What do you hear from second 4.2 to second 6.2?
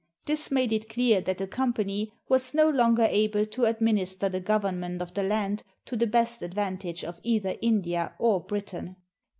the government of the land to the